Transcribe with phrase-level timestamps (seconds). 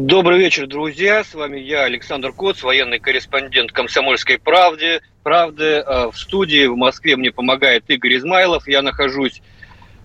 [0.00, 1.24] Добрый вечер, друзья.
[1.24, 5.00] С вами я, Александр Коц, военный корреспондент «Комсомольской правды».
[5.24, 5.78] правды.
[5.78, 8.68] А, в студии в Москве мне помогает Игорь Измайлов.
[8.68, 9.42] Я нахожусь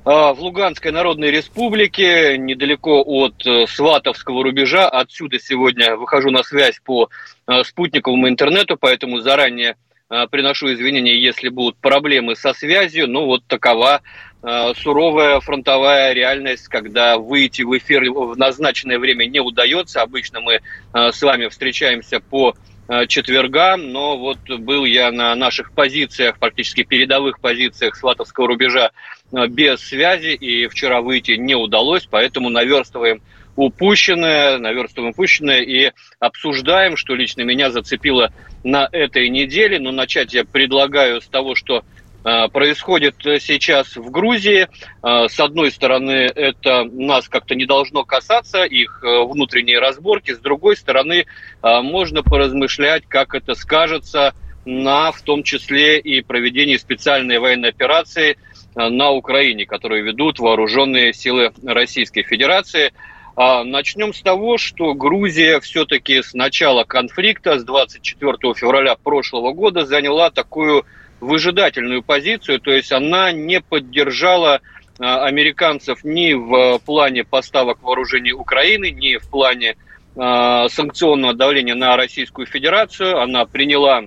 [0.03, 4.89] а, в Луганской Народной Республике, недалеко от э, Сватовского рубежа.
[4.89, 7.11] Отсюда сегодня выхожу на связь по
[7.45, 9.75] э, спутниковому интернету, поэтому заранее
[10.09, 13.07] э, приношу извинения, если будут проблемы со связью.
[13.07, 14.01] Ну, вот такова
[14.43, 20.01] суровая фронтовая реальность, когда выйти в эфир в назначенное время не удается.
[20.01, 22.53] Обычно мы э, с вами встречаемся по
[22.89, 28.91] э, четвергам, но вот был я на наших позициях, практически передовых позициях Сватовского рубежа
[29.31, 33.21] без связи, и вчера выйти не удалось, поэтому наверстываем
[33.55, 39.79] упущенное, наверстываем упущенное и обсуждаем, что лично меня зацепило на этой неделе.
[39.79, 41.92] Но начать я предлагаю с того, что Э,
[42.23, 44.67] происходит сейчас в Грузии.
[45.03, 50.31] Э, с одной стороны, это нас как-то не должно касаться, их э, внутренние разборки.
[50.31, 51.25] С другой стороны,
[51.61, 54.33] можно поразмышлять, как это скажется
[54.65, 58.37] на, в том числе, и проведении специальной военной операции
[58.75, 62.91] на Украине, которую ведут вооруженные силы Российской Федерации.
[63.35, 70.29] Начнем с того, что Грузия все-таки с начала конфликта, с 24 февраля прошлого года, заняла
[70.29, 70.85] такую
[71.23, 74.61] выжидательную позицию, то есть она не поддержала
[74.99, 79.75] а, американцев ни в плане поставок вооружений Украины, ни в плане
[80.15, 83.19] а, санкционного давления на Российскую Федерацию.
[83.19, 84.03] Она приняла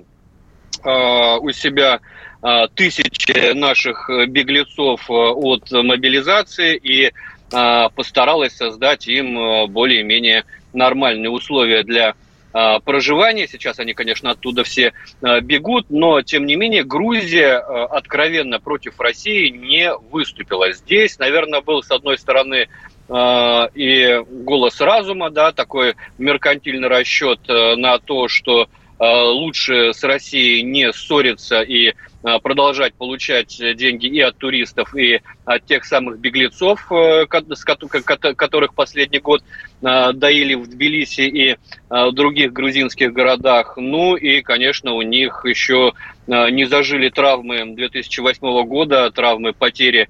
[0.83, 1.99] а, у себя
[2.75, 7.11] тысячи наших беглецов от мобилизации и
[7.49, 12.13] постаралась создать им более-менее нормальные условия для
[12.51, 13.47] проживания.
[13.47, 18.99] Сейчас они, конечно, оттуда все а, бегут, но, тем не менее, Грузия а, откровенно против
[18.99, 20.71] России не выступила.
[20.71, 22.67] Здесь, наверное, был, с одной стороны,
[23.09, 28.67] и голос разума, да, такой меркантильный расчет на то, что
[28.99, 35.85] лучше с Россией не ссориться и продолжать получать деньги и от туристов, и от тех
[35.85, 39.43] самых беглецов, э, которых последний год
[39.81, 41.57] э, доили в Тбилиси и
[42.11, 43.77] других грузинских городах.
[43.77, 45.93] Ну и, конечно, у них еще
[46.27, 50.09] не зажили травмы 2008 года, травмы потери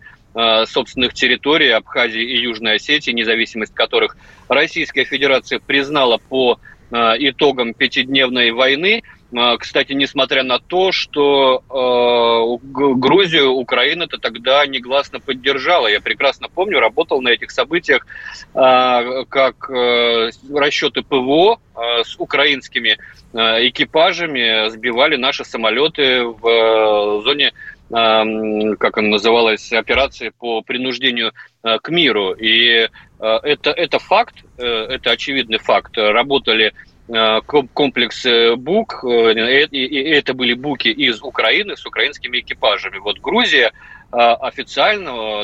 [0.65, 4.17] собственных территорий Абхазии и Южной Осетии, независимость которых
[4.47, 6.59] Российская Федерация признала по
[6.91, 9.03] итогам пятидневной войны–
[9.59, 15.87] кстати, несмотря на то, что э, Грузию Украина-то тогда негласно поддержала.
[15.87, 18.05] Я прекрасно помню, работал на этих событиях,
[18.53, 22.97] э, как э, расчеты ПВО э, с украинскими
[23.33, 27.53] э, экипажами сбивали наши самолеты в зоне
[27.89, 31.31] как она называлась, операции по принуждению
[31.63, 32.33] к миру.
[32.33, 35.97] И это, это факт, это очевидный факт.
[35.97, 36.73] Работали
[37.07, 42.97] комплекс э, БУК, э, и это были БУКи из Украины с украинскими экипажами.
[42.97, 43.71] Вот Грузия
[44.09, 45.41] официально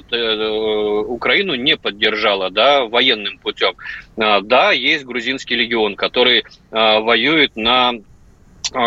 [1.01, 3.75] Украину не поддержала да, военным путем.
[4.15, 7.95] Да, есть грузинский легион, который воюет на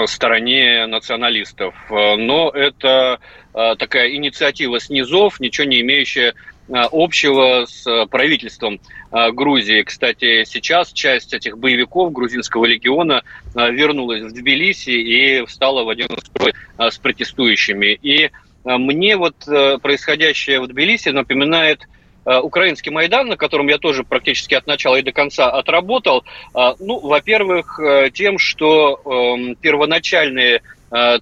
[0.06, 1.74] стороне националистов.
[1.90, 3.20] Но это
[3.52, 6.32] такая инициатива снизов, ничего не имеющая
[6.68, 9.82] общего с правительством а, Грузии.
[9.82, 13.22] Кстати, сейчас часть этих боевиков грузинского легиона
[13.54, 17.98] вернулась в Тбилиси и встала в один строй с протестующими.
[18.02, 18.30] И
[18.64, 19.36] мне вот
[19.80, 21.86] происходящее в Тбилиси напоминает
[22.24, 26.24] украинский Майдан, на котором я тоже практически от начала и до конца отработал.
[26.52, 27.78] Ну, во-первых,
[28.12, 30.62] тем, что эм, первоначальные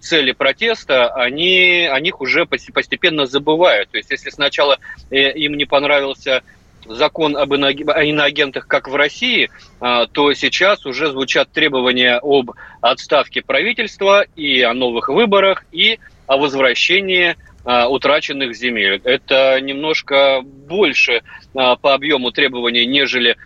[0.00, 3.90] цели протеста, они, о них уже постепенно забывают.
[3.90, 4.78] То есть, если сначала
[5.10, 6.42] э, им не понравился
[6.86, 9.50] закон об иноагентах, как в России,
[9.80, 12.50] а, то сейчас уже звучат требования об
[12.82, 19.00] отставке правительства и о новых выборах, и о возвращении утраченных земель.
[19.04, 21.22] Это немножко больше
[21.54, 23.38] по объему требований, нежели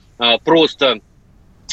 [0.45, 0.99] просто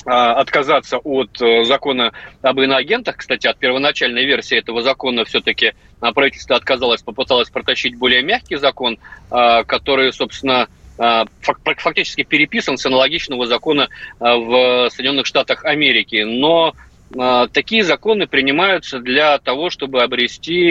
[0.05, 2.11] отказаться от э, закона
[2.41, 3.17] об иноагентах.
[3.17, 5.73] Кстати, от первоначальной версии этого закона все-таки
[6.13, 8.99] правительство отказалось, попыталось протащить более мягкий закон,
[9.29, 10.67] который, собственно,
[11.77, 16.23] фактически переписан с аналогичного закона в Соединенных Штатах Америки.
[16.23, 16.73] Но
[17.53, 20.69] такие законы принимаются для того, чтобы обрести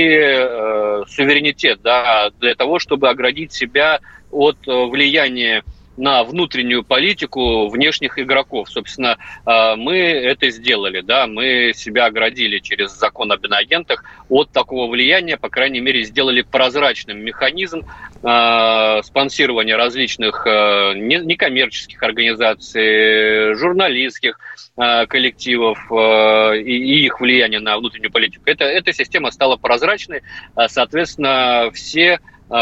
[1.08, 3.98] суверенитет, да, для того, чтобы оградить себя
[4.30, 5.64] от влияния
[5.96, 8.68] на внутреннюю политику внешних игроков.
[8.68, 14.90] Собственно, а, мы это сделали, да, мы себя оградили через закон об иноагентах от такого
[14.90, 17.82] влияния, по крайней мере, сделали прозрачным механизм
[18.22, 24.38] э, спонсирования различных э, некоммерческих организаций, журналистских
[24.76, 28.44] э, коллективов э, и их влияния на внутреннюю политику.
[28.46, 30.22] Это, эта система стала прозрачной,
[30.68, 32.20] соответственно, все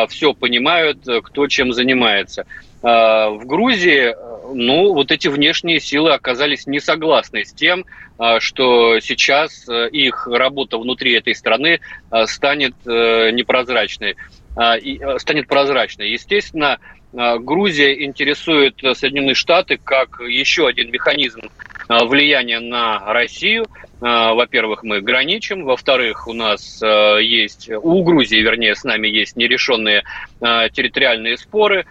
[0.08, 2.46] все понимают, кто чем занимается.
[2.82, 4.14] А, в Грузии,
[4.52, 7.84] ну, вот эти внешние силы оказались не согласны с тем,
[8.18, 11.80] а, что сейчас э, их работа внутри этой страны
[12.10, 14.16] а, станет э, непрозрачной,
[14.56, 16.10] э, станет прозрачной.
[16.10, 16.78] Естественно,
[17.12, 21.71] Грузия интересует Соединенные Штаты как еще один механизм Э,
[22.04, 23.66] влияние на Россию.
[24.00, 25.64] Э, во-первых, мы граничим.
[25.64, 30.02] Во-вторых, у нас э, есть, у Грузии, вернее, с нами есть нерешенные
[30.40, 31.86] территориальные споры,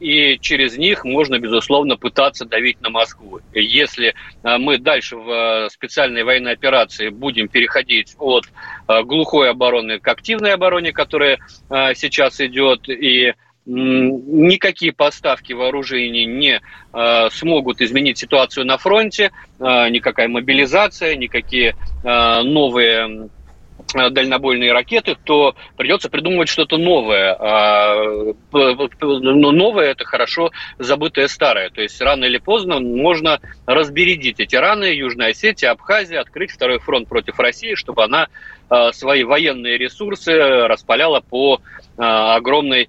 [0.00, 3.38] и через них можно, безусловно, пытаться давить на Москву.
[3.52, 8.46] Если мы дальше в специальной военной операции будем переходить от
[9.04, 11.38] глухой обороны к активной обороне, которая
[11.94, 13.34] сейчас идет, и
[13.66, 16.60] никакие поставки вооружений не
[16.92, 23.30] э, смогут изменить ситуацию на фронте, э, никакая мобилизация, никакие э, новые
[23.92, 27.36] дальнобойные ракеты, то придется придумывать что-то новое.
[28.50, 31.70] Но новое– это хорошо забытое старое.
[31.70, 37.08] То есть рано или поздно можно разбередить эти раны Южная Осетия, Абхазия, открыть второй фронт
[37.08, 38.28] против России, чтобы она
[38.92, 41.60] свои военные ресурсы распаляла по
[41.96, 42.88] огромной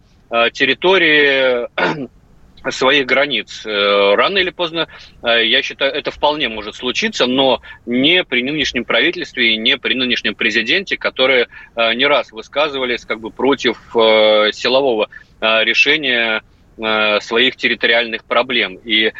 [0.51, 1.67] территории
[2.71, 3.65] своих границ.
[3.65, 4.87] Э, рано или поздно,
[5.23, 9.93] э, я считаю, это вполне может случиться, но не при нынешнем правительстве и не при
[9.93, 15.09] нынешнем президенте, которые не раз высказывались как бы против силового
[15.41, 16.54] решения Э,
[17.21, 18.75] своих территориальных проблем.
[18.83, 19.11] И, э,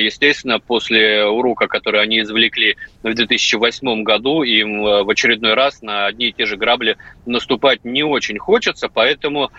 [0.00, 6.06] естественно, после урока, который они извлекли в 2008 году, им э, в очередной раз на
[6.06, 6.96] одни и те же грабли
[7.26, 9.50] наступать не очень хочется, поэтому,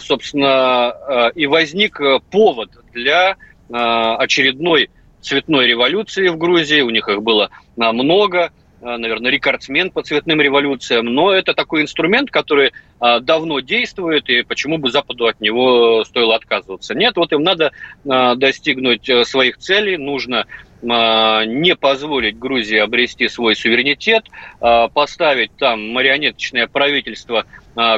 [0.00, 2.00] собственно, и возник
[2.30, 3.36] повод для
[3.68, 4.90] очередной
[5.20, 6.80] цветной революции в Грузии.
[6.80, 12.30] У них их было много– Э, наверное, рекордсмен по цветным революциям, но это такой инструмент,
[12.30, 16.94] который э, давно действует, и почему бы Западу от него стоило отказываться.
[16.94, 17.72] Нет, вот им надо
[18.04, 20.46] э, достигнуть своих целей, нужно
[20.84, 24.24] не позволить Грузии обрести свой суверенитет,
[24.58, 27.46] поставить там марионеточное правительство,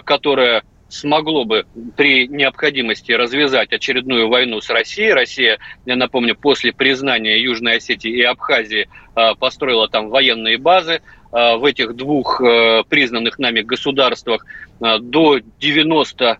[0.04, 1.66] которое смогло бы
[1.96, 5.12] при необходимости развязать очередную войну с Россией.
[5.12, 11.02] Россия, я напомню, после признания Южной Осетии и Абхазии а, построила там военные базы.
[11.32, 14.44] А, в этих двух а, признанных нами государствах
[14.80, 16.38] до 90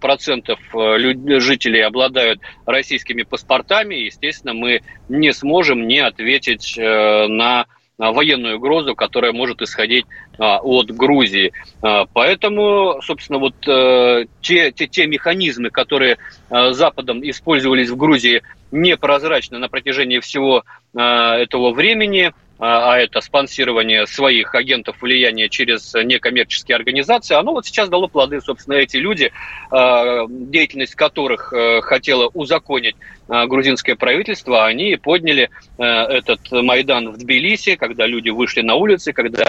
[0.00, 3.94] процентов жителей обладают российскими паспортами.
[3.94, 4.80] Естественно, мы
[5.10, 7.66] не сможем не ответить на
[7.98, 10.06] военную угрозу, которая может исходить
[10.38, 11.52] а, от Грузии.
[11.82, 16.18] А, поэтому, собственно, вот э, те, те, те механизмы, которые
[16.50, 20.64] Западом использовались в Грузии непрозрачно на протяжении всего
[20.94, 27.88] этого времени– а, а это спонсирование своих агентов влияния через некоммерческие организации, оно вот сейчас
[27.88, 28.40] дало плоды.
[28.40, 29.30] Собственно, эти люди,
[29.70, 32.96] а, деятельность которых э, хотела узаконить
[33.28, 39.12] а, грузинское правительство, они подняли э, этот Майдан в Тбилиси, когда люди вышли на улицы,
[39.12, 39.44] когда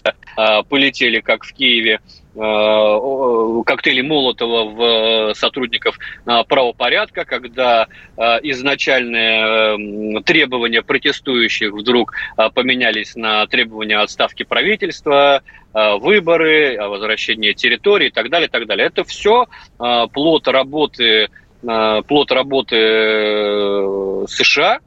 [0.69, 1.99] полетели, как в Киеве,
[2.37, 12.13] коктейли Молотова в э, сотрудников э, правопорядка, когда изначальные требования протестующих вдруг
[12.55, 18.87] поменялись на требования отставки правительства, выборы, возвращение территории и так далее, и так далее.
[18.87, 19.45] Это все
[19.77, 21.29] плод работы
[21.61, 22.75] плод работы
[24.27, 24.79] США, Э,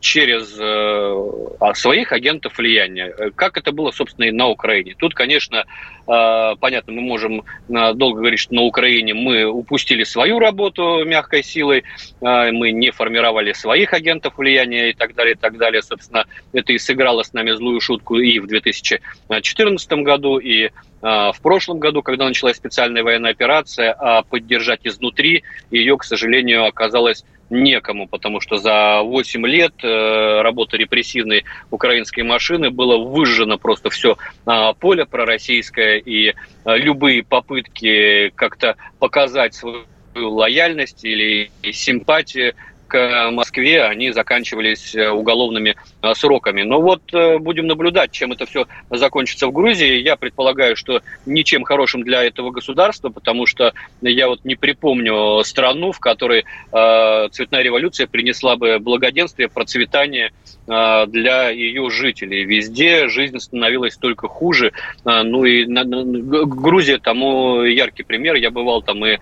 [0.00, 3.12] через э, а, своих агентов влияния.
[3.34, 4.94] Как это было, собственно, и на Украине.
[4.96, 5.64] Тут, конечно,
[6.06, 11.84] э, понятно, мы можем долго говорить, что на Украине мы упустили свою работу мягкой силой,
[12.20, 15.82] мы не формировали своих агентов влияния и так далее, и так далее.
[15.82, 20.70] Собственно, это и сыграло с нами злую шутку и в 2014 году, и
[21.02, 27.24] в прошлом году, когда началась специальная военная операция, а поддержать изнутри ее, к сожалению, оказалось
[27.50, 34.16] некому, потому что за 8 лет э, работы репрессивной украинской машины было выжжено просто все
[34.46, 36.32] а, поле пророссийское, и э,
[36.78, 39.84] любые попытки как-то показать свою
[40.16, 42.54] лояльность или симпатию
[42.90, 46.62] к Москве, они заканчивались э, уголовными э, сроками.
[46.62, 50.02] Но вот э, будем наблюдать, чем это все закончится в Грузии.
[50.02, 55.92] Я предполагаю, что ничем хорошим для этого государства, потому что я вот не припомню страну,
[55.92, 60.32] в которой цветная революция принесла бы благоденствие, процветание
[60.66, 62.44] для ее жителей.
[62.44, 64.72] Везде жизнь становилась только хуже.
[65.04, 68.34] Ну и Грузия тому яркий пример.
[68.34, 69.18] Я бывал там и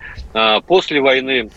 [0.67, 1.49] после войны,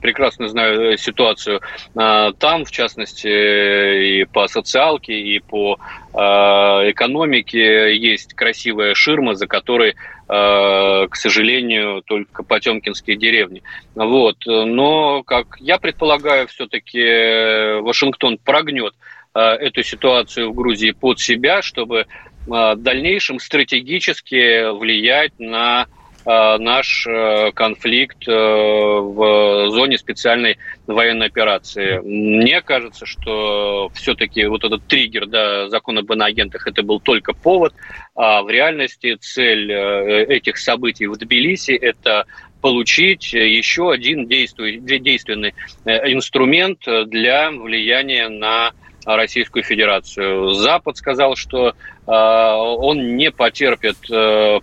[0.00, 1.60] прекрасно знаю э, ситуацию
[1.94, 5.78] а, там, в частности, и по социалке, и по
[6.12, 9.94] а, экономике есть красивая ширма, за которой,
[10.28, 13.62] к сожалению, только потемкинские деревни.
[13.94, 14.38] Вот.
[14.44, 18.92] Но, как я предполагаю, все-таки Вашингтон прогнет
[19.34, 22.06] эту ситуацию в Грузии под себя, чтобы
[22.44, 25.95] в дальнейшем стратегически влиять на Э,
[26.26, 32.00] наш э, конфликт э, в зоне специальной военной операции.
[32.00, 37.74] Мне кажется, что все-таки вот этот триггер да, закона об иноагентах это был только повод,
[38.16, 42.26] а в реальности цель этих событий в Тбилиси это
[42.60, 45.54] получить еще один действенный
[45.84, 48.72] инструмент для влияния на
[49.04, 50.52] Российскую Федерацию.
[50.52, 51.74] Запад сказал, что
[52.06, 53.96] он не потерпит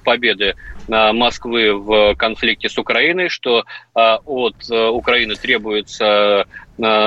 [0.04, 0.56] победы
[0.88, 6.46] Москвы в конфликте с Украиной, что а, от э, Украины требуется а,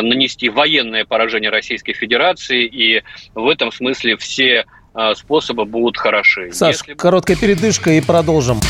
[0.02, 3.02] нанести военное поражение Российской Федерации, и
[3.34, 4.64] в этом смысле все
[4.94, 6.52] а, способы будут хороши.
[6.52, 6.94] Саш, Если...
[6.94, 8.60] короткая передышка и продолжим.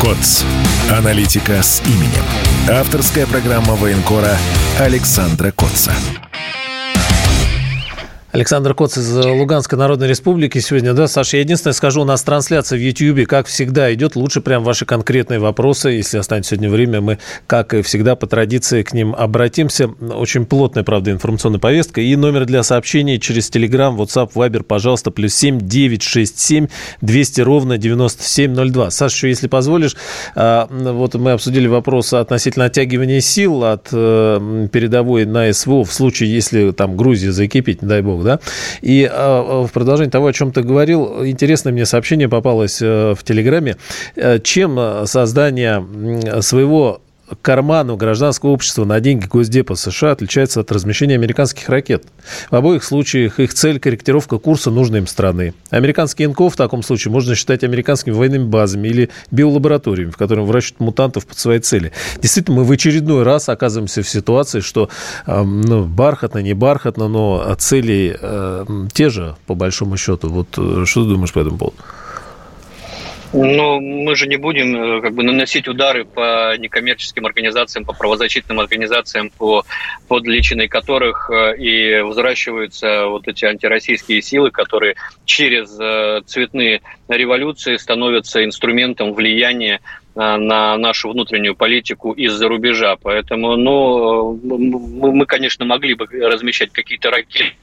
[0.00, 0.44] КОЦ.
[0.92, 2.24] Аналитика с именем.
[2.70, 4.36] Авторская программа военкора
[4.78, 5.92] Александра Котца.
[8.30, 12.78] Александр Коц из Луганской Народной Республики сегодня, да, Саша, я единственное скажу, у нас трансляция
[12.78, 17.18] в YouTube, как всегда, идет лучше прям ваши конкретные вопросы, если останется сегодня время, мы,
[17.46, 19.88] как и всегда, по традиции к ним обратимся.
[19.88, 22.02] Очень плотная, правда, информационная повестка.
[22.02, 26.66] И номер для сообщений через Telegram, WhatsApp, Viber, пожалуйста, плюс 7 967
[27.00, 28.90] 200 ровно 9702.
[28.90, 29.96] Саша, если позволишь,
[30.34, 36.30] а, вот мы обсудили вопрос относительно оттягивания сил от э, передовой на СВО в случае,
[36.30, 38.40] если там Грузия закипит, дай бог, да.
[38.80, 43.22] И а, в продолжение того, о чем ты говорил, интересное мне сообщение попалось э, в
[43.24, 43.76] Телеграме.
[44.16, 45.84] Э, чем э, создание
[46.42, 47.00] своего
[47.42, 52.04] карману гражданского общества на деньги Госдепа США отличается от размещения американских ракет.
[52.50, 55.54] В обоих случаях их цель– корректировка курса нужной им страны.
[55.70, 60.80] Американский НКО в таком случае можно считать американскими военными базами или биолабораториями, в которых выращивают
[60.80, 61.92] мутантов под свои цели.
[62.20, 64.88] Действительно, мы в очередной раз оказываемся в ситуации, что
[65.26, 70.28] э, ну, бархатно, не бархатно, но цели э, те же, по большому счету.
[70.28, 71.76] Вот э, что ты думаешь по этому поводу?
[73.32, 78.58] Но мы же не будем э, как бы наносить удары по некоммерческим организациям, по правозащитным
[78.58, 79.64] организациям, по
[80.08, 84.94] под личиной которых э, и взращиваются вот эти антироссийские силы, которые
[85.26, 89.80] через э, цветные революции становятся инструментом влияния
[90.18, 92.96] на нашу внутреннюю политику из-за рубежа.
[93.00, 97.54] Поэтому, ну, мы, конечно, могли бы размещать какие-то ракеты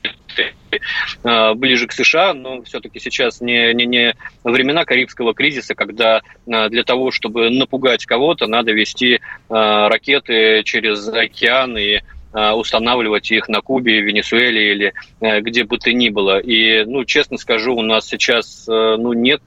[1.24, 6.70] Э, ближе к США, но все-таки сейчас не, не, не времена Карибского кризиса, когда э,
[6.70, 9.20] для того, чтобы напугать кого-то, надо вести э,
[9.50, 12.00] ракеты через океан и
[12.34, 14.94] устанавливать их на Кубе, Венесуэле или
[15.40, 16.38] где бы то ни было.
[16.38, 19.42] И, ну, честно скажу, у нас сейчас ну, нет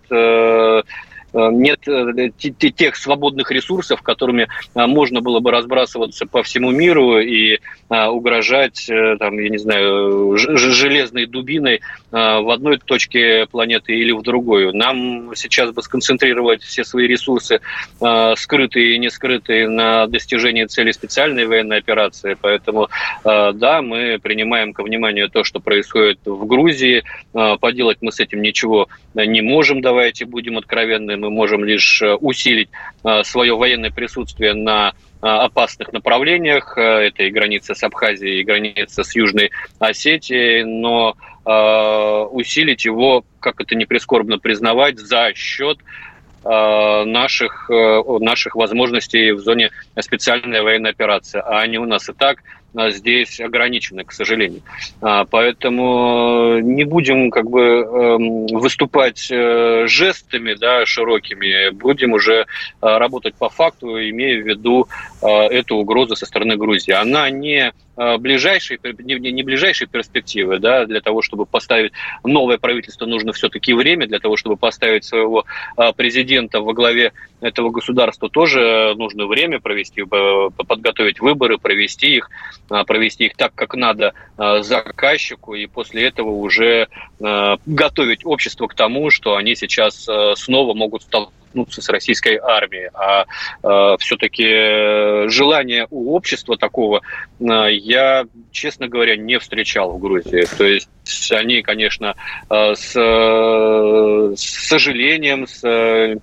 [1.33, 7.59] нет э, тех свободных ресурсов, которыми э, можно было бы разбрасываться по всему миру и
[7.91, 8.87] угрожать,
[9.19, 11.81] там, я не знаю, железной дубиной
[12.11, 14.77] в одной точке планеты или в другую.
[14.77, 17.61] Нам сейчас бы сконцентрировать все свои ресурсы,
[18.37, 22.37] скрытые и не скрытые, на достижении цели специальной военной операции.
[22.39, 22.89] Поэтому,
[23.25, 27.05] да, мы принимаем ко вниманию то, что происходит в Грузии.
[27.33, 32.69] Поделать мы с этим ничего не можем, давайте будем откровенны мы можем лишь э, усилить
[33.05, 36.77] э, свое военное присутствие на э, опасных направлениях.
[36.77, 41.17] Это и граница с Абхазией, и граница с Южной Осетией, но
[42.31, 45.79] усилить его, как это не прискорбно признавать, за счет
[46.45, 51.41] наших, наших возможностей в зоне специальной военной операции.
[51.43, 52.41] А они у нас и так
[52.75, 54.63] здесь ограничены, к сожалению.
[55.01, 62.47] Поэтому не будем как бы эм, выступать жестами да, широкими, будем уже
[62.81, 64.87] работать по факту, имея в виду
[65.23, 66.93] эту угрозу со стороны Грузии.
[66.93, 73.07] Она не Э, ближайшей, не, не ближайшей перспективы, да, для того, чтобы поставить новое правительство,
[73.07, 75.45] нужно все-таки время, для того, чтобы поставить своего
[75.77, 82.31] э, президента во главе этого государства, тоже нужно время провести, подготовить выборы, провести их,
[82.68, 89.11] э, провести их так, как надо заказчику, и после этого уже готовить общество к тому,
[89.11, 90.07] что они сейчас
[90.37, 92.91] снова могут столкнуться столкнуться с российской армией.
[92.95, 93.25] А
[93.63, 97.03] э, все-таки желание у общества такого
[97.41, 100.45] э, я, честно говоря, не встречал в Грузии.
[100.57, 100.89] То есть
[101.31, 102.15] они, конечно,
[102.51, 106.17] э, с, с сожалением, с, э,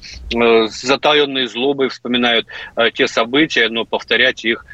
[0.67, 4.65] с затаенной злобой вспоминают э, те события, но повторять их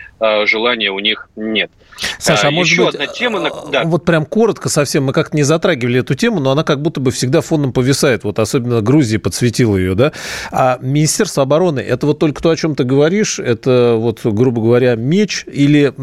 [0.46, 1.72] желания у них нет.
[2.20, 3.84] Саша, а может Еще быть, одна тема, да.
[3.84, 7.12] вот прям коротко совсем, мы как-то не затрагивали эту тему, но она как будто бы
[7.12, 10.12] всегда фоном повисает, вот особенно Грузия подсветила ее, да?
[10.52, 14.96] А Министерство обороны, это вот только то, о чем ты говоришь, это вот, грубо говоря,
[14.96, 15.94] меч, или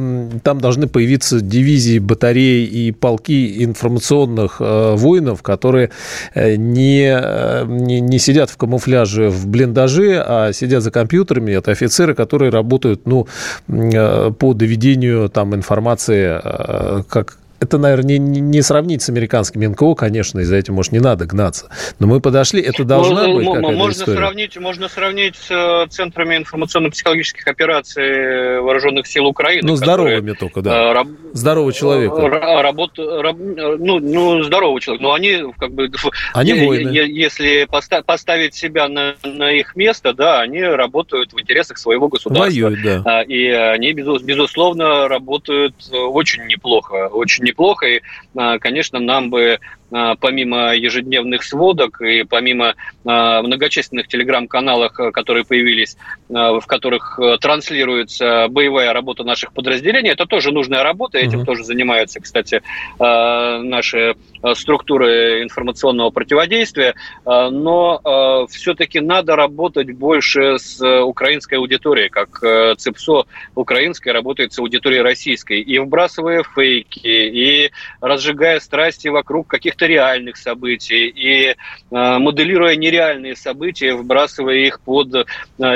[0.42, 5.90] там должны появиться дивизии, батареи и полки информационных э, воинов, которые
[6.34, 11.70] э, не, э, не, не сидят в камуфляже в блиндаже, а сидят за компьютерами, это
[11.70, 13.26] офицеры, которые работают, ну,
[13.68, 19.62] э, по доведению там информации информации, э, как это, наверное, не, не сравнить с американским
[19.62, 21.70] НКО, конечно, из-за этого, может, не надо гнаться.
[21.98, 24.18] Но мы подошли, это должна ну, быть какая-то можно история.
[24.18, 29.66] Сравнить, можно сравнить с э, центрами информационно-психологических операций Вооруженных сил Украины.
[29.66, 30.90] Ну, здоровыми только, да.
[30.90, 31.08] Э, раб...
[31.32, 32.28] Здорового человека.
[32.28, 32.92] Работ...
[32.98, 33.36] Раб...
[33.38, 35.02] Ну, ну, здорового человека.
[35.02, 35.90] Но они, как бы...
[36.34, 36.90] Они воины.
[36.90, 37.66] Если
[38.06, 42.44] поставить себя на, на их место, да, они работают в интересах своего государства.
[42.44, 43.02] Воюют, да.
[43.04, 47.08] А, и они, безусловно, работают очень неплохо.
[47.08, 47.86] Очень неплохо.
[47.86, 48.00] И,
[48.36, 49.58] а, конечно, нам бы
[49.90, 55.96] помимо ежедневных сводок и помимо а, многочисленных телеграм-каналов, которые появились,
[56.28, 61.44] в которых транслируется боевая работа наших подразделений, это тоже нужная работа, этим uh-huh.
[61.44, 62.62] тоже занимаются, кстати,
[62.98, 64.16] наши
[64.54, 72.40] структуры информационного противодействия, но все-таки надо работать больше с украинской аудиторией, как
[72.78, 80.36] ЦИПСО украинская работает с аудиторией российской, и вбрасывая фейки, и разжигая страсти вокруг каких-то реальных
[80.36, 81.54] событий, и э,
[81.90, 85.24] моделируя нереальные события, вбрасывая их под э,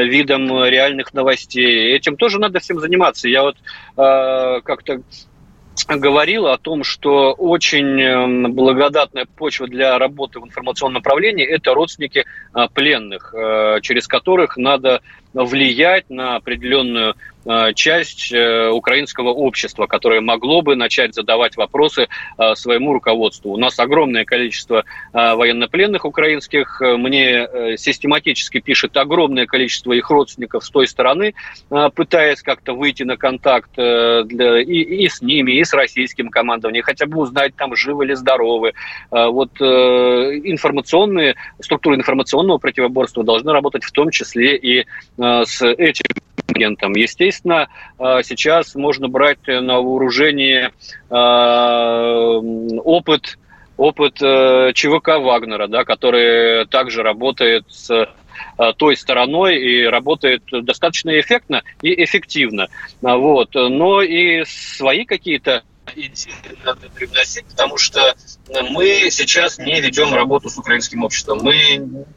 [0.05, 1.95] видом реальных новостей.
[1.95, 3.29] Этим тоже надо всем заниматься.
[3.29, 3.57] Я вот
[3.97, 5.03] э, как-то
[5.89, 12.27] говорил о том, что очень благодатная почва для работы в информационном направлении– это родственники
[12.75, 13.35] пленных,
[13.81, 15.01] через которых надо
[15.33, 17.15] влиять на определенную
[17.75, 23.53] часть э, украинского общества, которое могло бы начать задавать вопросы э, своему руководству.
[23.53, 26.81] У нас огромное количество военнопленных украинских.
[26.81, 31.35] Мне систематически пишет огромное количество их родственников с той стороны,
[31.95, 37.07] пытаясь как-то выйти на контакт для, и, и с ними, и с российским командованием, хотя
[37.07, 38.73] бы узнать, там живы ли здоровы.
[39.11, 44.87] Вот информационные, структуры информационного противоборства должны работать в том числе и
[45.19, 46.07] с этим
[46.49, 46.93] агентом.
[46.95, 50.73] Естественно, а, сейчас можно брать на вооружение
[51.11, 52.39] а,
[52.85, 53.39] опыт
[53.79, 61.19] опыт э, ЧВК Вагнера, да, который также работает с э, той стороной и работает достаточно
[61.19, 62.69] эффектно и эффективно.
[63.01, 63.55] Вот.
[63.55, 65.65] Но и свои какие-то
[65.97, 66.33] идеи
[66.65, 68.15] надо привносить, потому что
[68.71, 71.41] мы сейчас не ведем работу с украинским обществом.
[71.43, 71.55] Мы,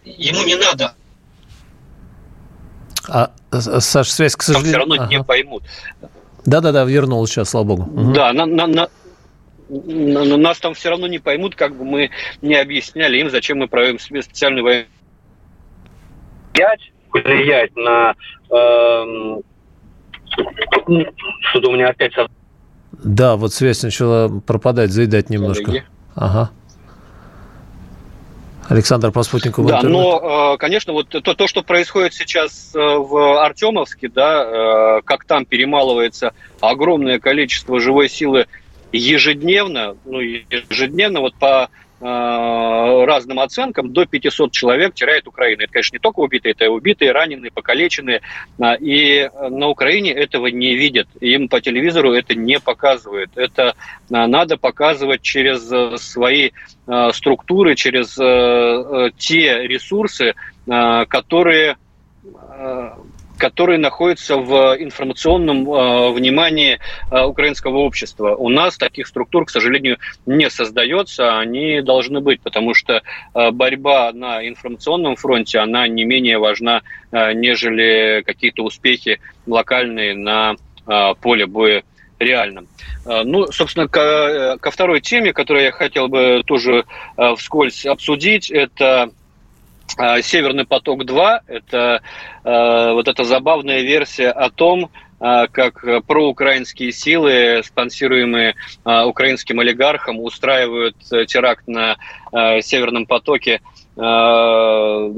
[0.04, 0.94] ему не надо
[3.08, 4.72] а, Саш, связь, к сожалению...
[4.72, 5.08] все равно ага.
[5.08, 5.64] не поймут.
[6.46, 7.84] Да-да-да, вернулась сейчас, слава богу.
[7.84, 8.14] Угу.
[8.14, 8.88] Да, на, на, на,
[9.70, 13.68] на, нас там все равно не поймут, как бы мы не объясняли им, зачем мы
[13.68, 14.86] проводим специальную войну.
[16.54, 18.14] Влиять, влиять на...
[18.52, 19.42] Э,
[21.50, 22.14] что-то у меня опять...
[22.92, 25.84] Да, вот связь начала пропадать, заедать немножко.
[26.16, 26.52] Ага.
[28.68, 33.44] Александр по спутнику Да, но, э, конечно, вот то, то, что происходит сейчас э, в
[33.44, 38.48] Артемовске, да, э, как там перемалывается огромное количество живой силы
[38.92, 41.70] ежедневно, ну, ежедневно, вот по
[42.06, 45.64] разным оценкам, до 500 человек теряет Украина.
[45.64, 48.22] Это, конечно, не только убитые, это и убитые, раненые, покалеченные.
[48.60, 51.08] А, и на Украине этого не видят.
[51.20, 53.32] Им по телевизору это не показывают.
[53.36, 53.76] Это
[54.10, 56.52] надо показывать через э, свои
[56.88, 58.16] э, структуры, через
[59.18, 60.34] те ресурсы,
[60.66, 61.78] которые
[63.38, 66.80] который находится в информационном э, внимании
[67.12, 68.36] э, украинского общества.
[68.36, 73.02] У нас таких структур, к сожалению, не создается, они должны быть, потому что
[73.34, 80.56] э, борьба на информационном фронте, она не менее важна, э, нежели какие-то успехи локальные на
[80.88, 81.84] э, поле боя
[82.20, 82.68] реальным.
[83.06, 86.86] Э, ну, собственно, ко, ко второй теме, которую я хотел бы тоже
[87.18, 89.10] э, вскользь обсудить, это а,
[89.98, 92.02] Северный поток-2– это
[92.44, 94.90] э, вот эта забавная версия о том,
[95.22, 101.96] э, как проукраинские силы, спонсируемые э, украинским олигархом, устраивают теракт на
[102.62, 103.62] Северном потоке
[103.98, 105.12] на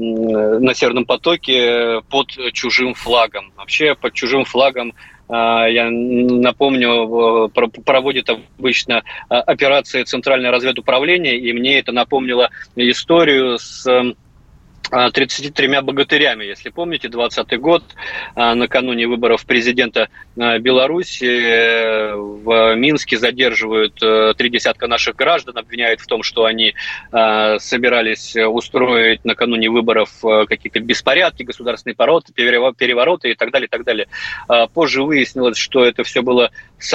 [0.72, 3.50] Северном потоке под чужим флагом.
[3.56, 4.94] Вообще под чужим флагом
[5.28, 7.50] я напомню,
[7.84, 13.84] проводит обычно операции Центральное разведуправление, и мне это напомнило историю с
[14.90, 17.84] 33 а, богатырями, если помните, 20 год,
[18.34, 25.58] а, накануне выборов президента а, Беларуси э, в Минске задерживают э, три десятка наших граждан,
[25.58, 26.74] обвиняют в том, что они
[27.10, 34.06] собирались устроить накануне выборов э, какие-то беспорядки, государственные перевороты и так далее, и так далее.
[34.74, 36.94] Позже выяснилось, что это все было с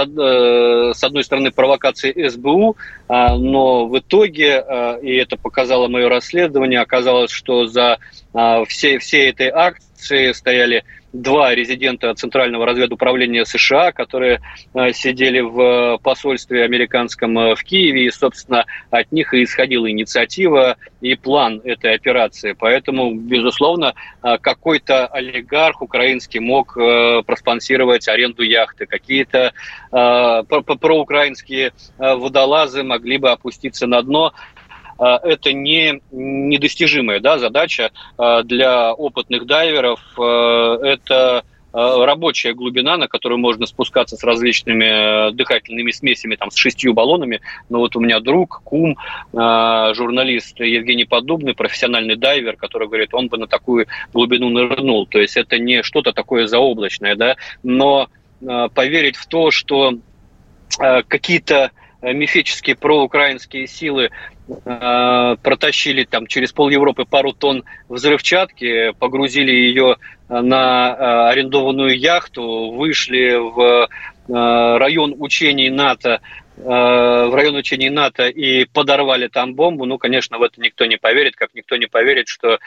[1.03, 2.77] одной стороны провокацией СБУ,
[3.09, 4.63] но в итоге,
[5.01, 7.99] и это показало мое расследование, оказалось, что за
[8.33, 14.41] а, всей, всей этой акции стояли два резидента Центрального разведуправления США, которые
[14.73, 20.77] а, сидели в посольстве американском а, в Киеве, и, собственно, от них и исходила инициатива
[21.01, 22.55] и план этой операции.
[22.57, 29.51] Поэтому, безусловно, какой-то олигарх украинский мог проспонсировать аренду яхты, какие-то
[29.89, 34.33] проукраинские водолазы могли бы опуститься на дно.
[34.97, 39.99] А, это не недостижимая да, задача а, для опытных дайверов.
[40.19, 41.43] А, это
[41.75, 47.41] рабочая глубина, на которую можно спускаться с различными дыхательными смесями, там, с шестью баллонами.
[47.67, 48.95] Но вот у меня друг, кум,
[49.33, 55.07] журналист Евгений Подобный, профессиональный дайвер, который говорит, он бы на такую глубину нырнул.
[55.07, 58.07] То есть это не что-то такое заоблачное, да, но
[58.75, 59.95] поверить в то, что
[60.77, 61.71] какие-то
[62.03, 69.97] мифические проукраинские силы Э, протащили там через пол Европы пару тонн взрывчатки, погрузили ее
[70.29, 73.87] на э, арендованную яхту, вышли в э,
[74.77, 76.21] район учений НАТО,
[76.55, 81.35] в район учений НАТО и подорвали там бомбу, ну, конечно, в это никто не поверит,
[81.35, 82.59] как никто не поверит, что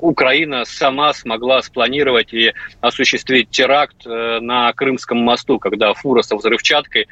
[0.00, 7.06] Украина сама смогла спланировать и осуществить теракт на Крымском мосту, когда фура со взрывчаткой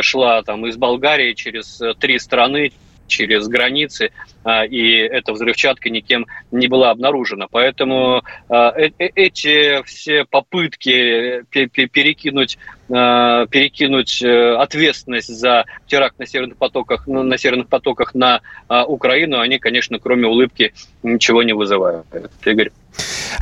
[0.00, 2.72] шла там из Болгарии через три страны,
[3.06, 4.10] через границы,
[4.44, 7.46] а, и эта взрывчатка никем не была обнаружена.
[7.50, 16.58] Поэтому а, э, э, эти все попытки перекинуть перекинуть э, ответственность за теракт на северных
[16.58, 22.04] потоках на северных потоках на а, Украину, они, конечно, кроме улыбки ничего не вызывают.
[22.44, 22.70] Игорь.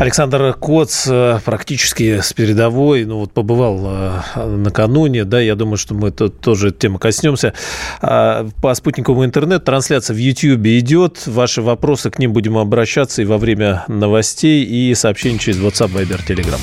[0.01, 5.93] Александр Коц э, практически с передовой, ну вот побывал э, накануне, да, я думаю, что
[5.93, 7.53] мы тут тоже тему коснемся.
[8.01, 13.27] А, по спутниковому интернет трансляция в YouTube идет, ваши вопросы к ним будем обращаться и
[13.27, 16.61] во время новостей, и сообщений через WhatsApp, Viber, Telegram.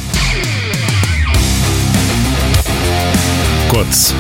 [3.70, 4.14] КОЦ.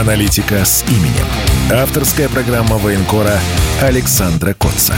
[0.00, 1.26] Аналитика с именем.
[1.72, 3.40] Авторская программа военкора
[3.82, 4.94] Александра Котца.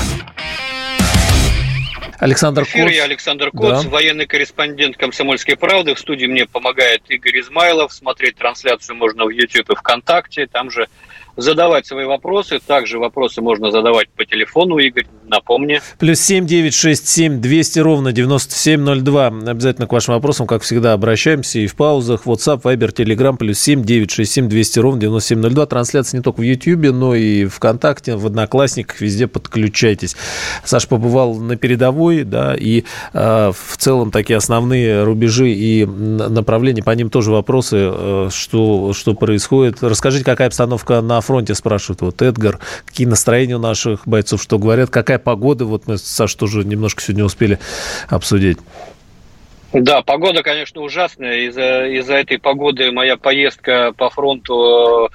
[2.23, 2.93] Александр Коц.
[2.93, 3.89] Я Александр Коц, да.
[3.89, 5.93] военный корреспондент «Комсомольской правды».
[5.97, 7.93] В студии мне помогает Игорь Измайлов.
[7.93, 10.47] Смотреть трансляцию можно в YouTube и ВКонтакте.
[10.47, 10.87] Там же
[11.37, 12.59] задавать свои вопросы.
[12.67, 15.81] Также вопросы можно задавать по телефону, Игорь, напомни.
[15.99, 19.29] Плюс семь девять шесть семь двести ровно девяносто семь ноль два.
[19.29, 22.27] Обязательно к вашим вопросам, как всегда, обращаемся и в паузах.
[22.27, 25.67] WhatsApp, Viber, Telegram, плюс семь девять шесть семь двести ровно девяносто семь ноль два.
[25.67, 30.17] Трансляция не только в YouTube, но и ВКонтакте, в Одноклассниках, везде подключайтесь.
[30.65, 36.91] Саш побывал на передовой, да, и э, в целом такие основные рубежи и направления, по
[36.91, 39.83] ним тоже вопросы, э, что, что происходит.
[39.83, 44.91] Расскажите, какая обстановка на фронте спрашивают, вот Эдгар, какие настроения у наших бойцов, что говорят,
[44.91, 47.59] какая погода, вот мы, Саша, тоже немножко сегодня успели
[48.09, 48.59] обсудить.
[49.73, 51.47] Да, погода, конечно, ужасная.
[51.49, 55.11] Из-за из этой погоды моя поездка по фронту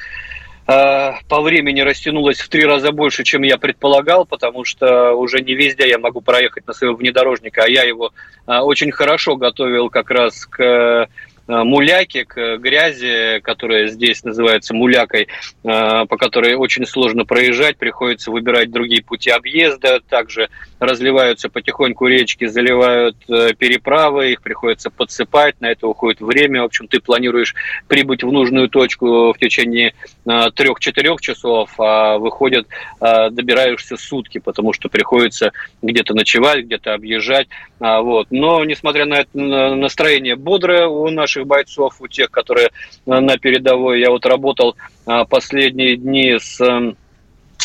[0.67, 5.53] э, по времени растянулась в три раза больше, чем я предполагал, потому что уже не
[5.53, 8.13] везде я могу проехать на своем внедорожнике, а я его
[8.47, 11.07] э, очень хорошо готовил как раз к
[11.47, 15.27] муляки, к грязи, которая здесь называется мулякой,
[15.63, 23.17] по которой очень сложно проезжать, приходится выбирать другие пути объезда, также разливаются потихоньку речки, заливают
[23.25, 26.61] переправы, их приходится подсыпать, на это уходит время.
[26.61, 27.55] В общем, ты планируешь
[27.87, 29.93] прибыть в нужную точку в течение
[30.25, 32.67] трех-четырех часов, а выходит,
[32.99, 37.47] добираешься сутки, потому что приходится где-то ночевать, где-то объезжать.
[37.79, 38.27] А, вот.
[38.31, 39.29] Но, несмотря на это
[39.75, 42.71] настроение бодрое у наших бойцов, у тех, которые
[43.05, 46.93] на передовой, я вот работал а, последние дни с а,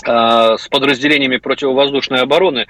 [0.05, 2.67] с подразделениями противовоздушной обороны,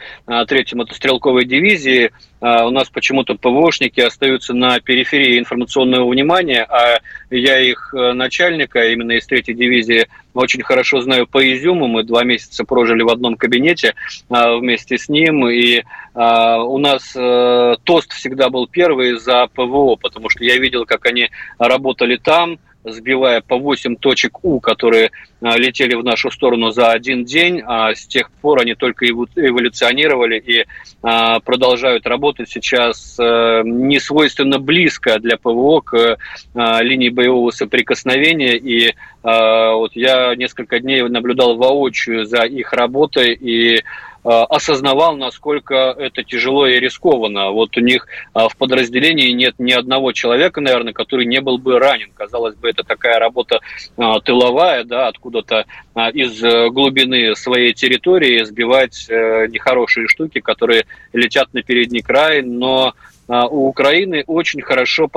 [0.47, 2.11] третьей мотострелковой дивизии.
[2.41, 9.13] У нас почему-то ПВОшники остаются на периферии информационного внимания, а я их э, начальника, именно
[9.13, 11.87] из третьей дивизии, очень хорошо знаю по Изюму.
[11.87, 13.95] Мы два месяца прожили в одном кабинете
[14.29, 20.45] вместе с ним, и у нас э, тост всегда был первый за ПВО, потому что
[20.45, 26.05] я видел, как они работали там, сбивая по 8 точек У, которые а, летели в
[26.05, 30.67] нашу сторону за один день, а с тех пор они только эволюционировали и
[31.03, 36.19] а, продолжают работать сейчас э, не свойственно близко для ПВО к
[36.55, 38.57] а, линии боевого соприкосновения.
[38.57, 43.85] И вот я несколько дней наблюдал воочию за их работой и
[44.25, 47.51] осознавал, насколько это тяжело и рискованно.
[47.51, 51.79] Вот у них э, в подразделении нет ни одного человека, наверное, который не был бы
[51.79, 52.11] ранен.
[52.15, 53.61] Казалось бы, это такая работа
[53.97, 55.67] э, тыловая, да, откуда-то
[56.15, 56.41] из
[56.73, 62.95] глубины своей территории сбивать нехорошие штуки, которые летят на передний край, но
[63.29, 65.11] у Украины очень хорошо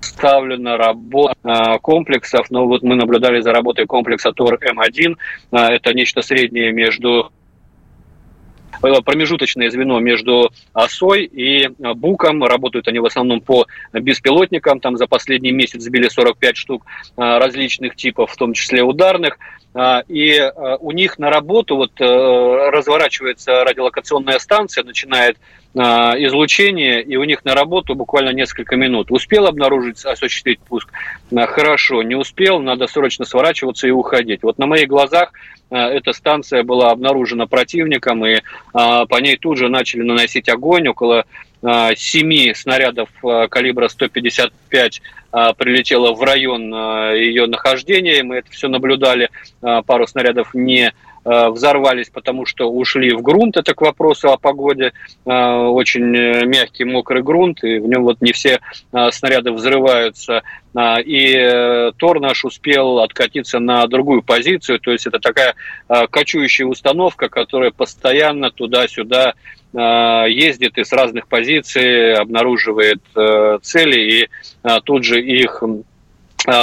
[0.00, 2.50] поставлена работа комплексов.
[2.50, 5.16] Но вот мы наблюдали за работой комплекса ТОР-М1.
[5.50, 7.32] Это нечто среднее между
[8.80, 12.44] промежуточное звено между ОСОй и БУКом.
[12.44, 14.80] Работают они в основном по беспилотникам.
[14.80, 16.84] Там за последний месяц сбили 45 штук
[17.16, 19.38] а, различных типов, в том числе ударных.
[19.78, 22.04] А, и а, у них на работу вот э,
[22.70, 25.36] разворачивается радиолокационная станция, начинает
[25.74, 29.10] излучение, и у них на работу буквально несколько минут.
[29.10, 30.88] Успел обнаружить, осуществить пуск?
[31.30, 32.02] Хорошо.
[32.02, 34.42] Не успел, надо срочно сворачиваться и уходить.
[34.42, 35.32] Вот на моих глазах
[35.68, 38.40] эта станция была обнаружена противником, и
[38.72, 40.88] по ней тут же начали наносить огонь.
[40.88, 41.26] Около
[41.96, 43.08] семи снарядов
[43.50, 45.02] калибра 155
[45.58, 46.72] прилетело в район
[47.14, 48.22] ее нахождения.
[48.22, 49.30] Мы это все наблюдали.
[49.60, 50.92] Пару снарядов не
[51.24, 53.56] взорвались, потому что ушли в грунт.
[53.56, 54.92] Это к вопросу о погоде.
[55.24, 56.06] Очень
[56.46, 58.60] мягкий, мокрый грунт, и в нем вот не все
[59.10, 60.42] снаряды взрываются.
[61.04, 64.78] И э, Тор наш успел откатиться на другую позицию.
[64.78, 65.54] То есть это такая
[65.88, 74.28] кочующая установка, которая постоянно туда-сюда Э, ездит и с разных позиций обнаруживает э, цели и
[74.62, 75.62] э, тут же их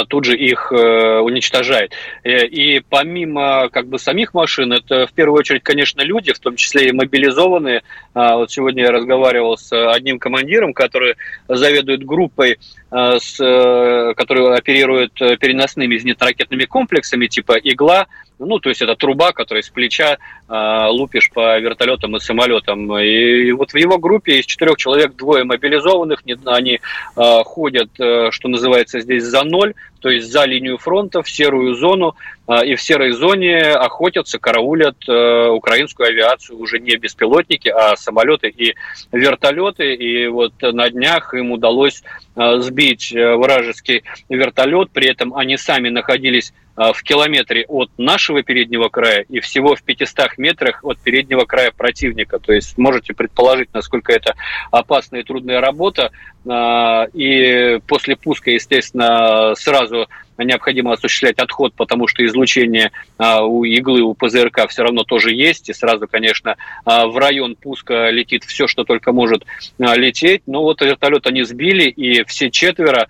[0.08, 1.92] тут же их уничтожает.
[2.24, 6.88] И помимо как бы самих машин, это в первую очередь, конечно, люди, в том числе
[6.88, 7.82] и мобилизованные.
[8.14, 11.16] Вот сегодня я разговаривал с одним командиром, который
[11.48, 18.06] заведует группой, с, который оперирует переносными зенитно-ракетными комплексами типа «Игла»,
[18.38, 20.18] ну, то есть это труба, которая с плеча
[20.48, 22.96] э, лупишь по вертолетам и самолетам.
[22.98, 26.80] И вот в его группе из четырех человек двое мобилизованных, они
[27.16, 31.74] э, ходят, э, что называется, здесь за ноль, то есть за линию фронта, в серую
[31.76, 32.14] зону,
[32.46, 38.48] э, и в серой зоне охотятся, караулят э, украинскую авиацию, уже не беспилотники, а самолеты
[38.48, 38.74] и
[39.12, 39.94] вертолеты.
[39.94, 42.02] И вот на днях им удалось
[42.36, 49.24] э, сбить вражеский вертолет, при этом они сами находились в километре от нашего переднего края
[49.28, 52.38] и всего в 500 метрах от переднего края противника.
[52.38, 54.34] То есть можете предположить, насколько это
[54.70, 56.10] опасная и трудная работа.
[56.46, 64.02] А, и после пуска, естественно, сразу необходимо осуществлять отход, потому что излучение а, у иглы,
[64.02, 65.68] у ПЗРК все равно тоже есть.
[65.68, 69.44] И сразу, конечно, в район пуска летит все, что только может
[69.78, 70.42] лететь.
[70.46, 73.06] Но вот вертолет они сбили, и все четверо а,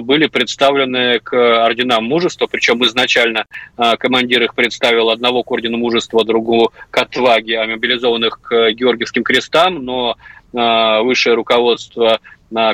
[0.00, 3.44] были представлены к орденам мужества, причем изначально
[3.76, 9.22] а, командир их представил одного к ордену мужества, другого к отваге, а мобилизованных к Георгиевским
[9.22, 10.16] крестам, но
[10.54, 12.18] а, высшее руководство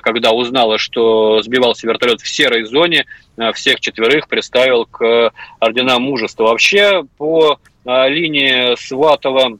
[0.03, 3.07] когда узнало, что сбивался вертолет в серой зоне,
[3.55, 6.43] всех четверых представил к орденам мужества.
[6.45, 9.59] Вообще по линии Сватова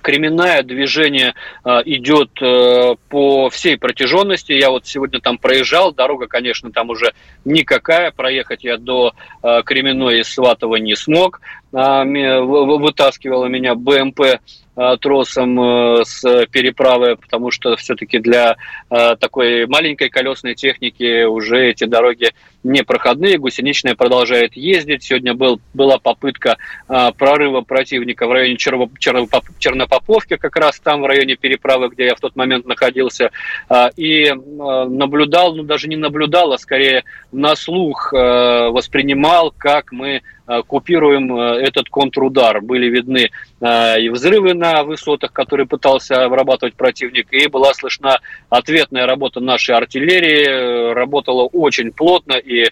[0.00, 4.52] Кременная движение э, идет э, по всей протяженности.
[4.52, 7.12] Я вот сегодня там проезжал, дорога, конечно, там уже
[7.44, 8.10] никакая.
[8.10, 11.40] Проехать я до э, Кременной из Сватова не смог.
[11.72, 14.20] Вытаскивала меня БМП
[14.74, 18.56] Э, тросом э, с переправы, потому что все-таки для
[18.88, 22.30] такой маленькой колесной техники уже эти дороги
[22.62, 23.38] непроходные.
[23.38, 25.02] Гусеничная продолжает ездить.
[25.02, 31.88] Сегодня был, была попытка прорыва противника в районе Чернопоповки, как раз там, в районе переправы,
[31.88, 33.30] где я в тот момент находился.
[33.96, 40.22] и наблюдал, ну даже не наблюдал, а скорее на слух воспринимал, как мы
[40.66, 42.60] купируем э, этот контрудар.
[42.60, 49.06] Были видны э, и взрывы на высотах, которые пытался обрабатывать противник, и была слышна ответная
[49.06, 52.66] работа нашей артиллерии, работала очень плотно, и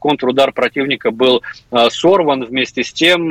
[0.00, 1.42] контрудар противника был
[1.90, 2.44] сорван.
[2.44, 3.28] Вместе с тем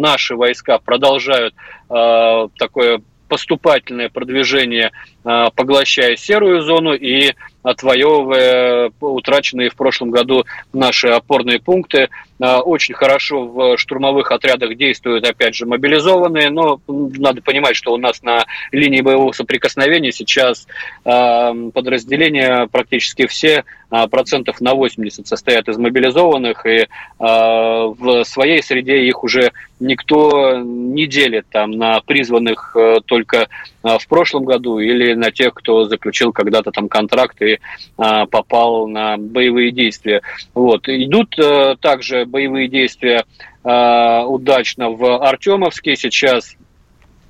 [0.00, 1.54] наши войска продолжают
[1.88, 12.08] такое поступательное продвижение, поглощая серую зону и отвоевывая утраченные в прошлом году наши опорные пункты.
[12.40, 17.96] А, очень хорошо в штурмовых отрядах действуют, опять же, мобилизованные, но надо понимать, что у
[17.96, 20.68] нас на линии боевого соприкосновения сейчас
[21.04, 23.64] а, подразделения практически все
[24.10, 31.46] процентов на 80 состоят из мобилизованных, и в своей среде их уже никто не делит
[31.50, 33.48] там на призванных только
[33.82, 37.60] в прошлом году или на тех, кто заключил когда-то там контракт и
[37.96, 40.22] попал на боевые действия.
[40.54, 40.88] Вот.
[40.88, 41.36] Идут
[41.80, 43.24] также боевые действия
[43.64, 45.96] э, удачно в Артемовске.
[45.96, 46.56] Сейчас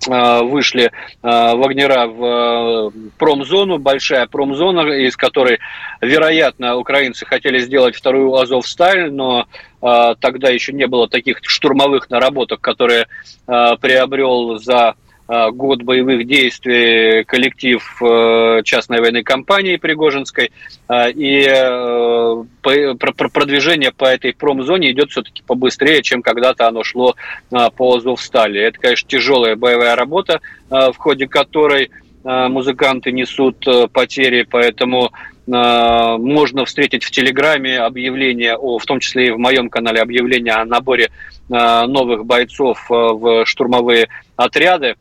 [0.09, 0.91] э, вышли э,
[1.23, 5.59] Вагнера в промзону, большая промзона, из которой,
[6.01, 9.47] вероятно, украинцы хотели сделать вторую Азовсталь, но
[9.81, 13.07] тогда еще не было таких штурмовых наработок, которые
[13.47, 14.95] приобрел за а,
[15.29, 20.51] год боевых действий коллектив э, частной военной компании Пригожинской,
[20.89, 27.15] а, и э, продвижение по этой промзоне идет все-таки побыстрее, чем когда-то оно шло
[27.51, 28.61] по Азовстали.
[28.61, 31.91] Это, конечно, тяжелая боевая работа, в ходе которой
[32.25, 35.11] музыканты несут э, потери, поэтому
[35.47, 40.67] можно встретить в Телеграме объявление, о, в том числе и в моем канале объявление о
[40.67, 41.09] наборе
[41.49, 44.97] новых бойцов в штурмовые отряды.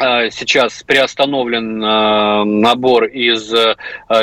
[0.00, 3.76] Э, сейчас приостановлен э, набор из э,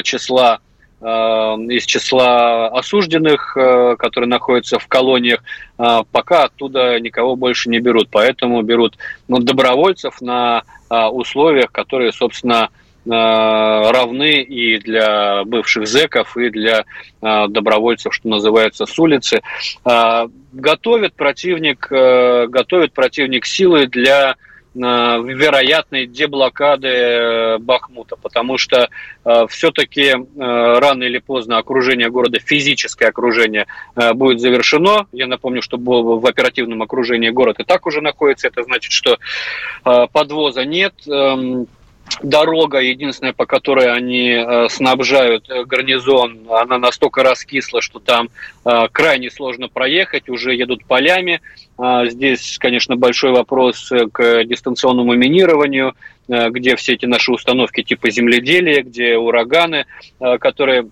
[0.03, 0.59] числа
[1.01, 5.41] из числа осужденных, которые находятся в колониях,
[5.77, 8.09] пока оттуда никого больше не берут.
[8.11, 8.97] Поэтому берут
[9.29, 12.67] ну, добровольцев на условиях, которые, собственно,
[13.05, 16.83] равны и для бывших зеков, и для
[17.21, 19.41] добровольцев, что называется, с улицы.
[20.51, 24.35] Готовит противник, готовит противник силы для
[24.75, 28.89] вероятной деблокады э, Бахмута, потому что
[29.25, 33.65] э, все-таки э, рано или поздно окружение города, физическое окружение
[34.13, 35.07] будет завершено.
[35.11, 38.47] Я напомню, что в оперативном окружении город и так уже находится.
[38.47, 39.17] Это значит, что
[39.83, 41.67] подвоза нет эм,
[42.21, 48.29] дорога, единственная, по которой они э, снабжают э, гарнизон, она настолько раскисла, что там
[48.65, 51.41] э, крайне сложно проехать, уже едут полями.
[51.77, 55.93] А, здесь, конечно, большой вопрос к дистанционному минированию,
[56.27, 59.85] где все эти наши установки типа земледелия, где ураганы,
[60.19, 60.87] которые